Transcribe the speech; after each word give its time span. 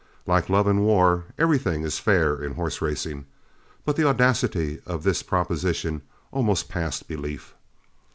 Like 0.25 0.49
love 0.49 0.65
and 0.65 0.79
war, 0.81 1.25
everything 1.37 1.83
is 1.83 1.99
fair 1.99 2.35
in 2.43 2.55
horse 2.55 2.81
racing, 2.81 3.27
but 3.85 3.95
the 3.97 4.07
audacity 4.09 4.81
of 4.83 5.03
this 5.03 5.21
proposition 5.21 6.01
almost 6.31 6.69
passed 6.69 7.07
belief. 7.07 7.53